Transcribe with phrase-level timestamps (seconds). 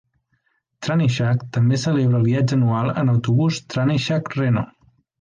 [0.85, 4.69] Trannyshack també celebra el viatge anual en autobús Trannyshack Reno.